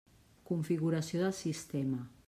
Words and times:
Configuració 0.51 1.23
del 1.25 1.37
sistema. 1.43 2.05